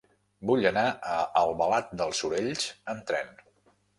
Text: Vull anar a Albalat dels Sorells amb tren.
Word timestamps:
Vull 0.51 0.63
anar 0.69 0.85
a 1.15 1.17
Albalat 1.41 1.93
dels 2.01 2.21
Sorells 2.23 2.65
amb 2.95 3.07
tren. 3.13 3.31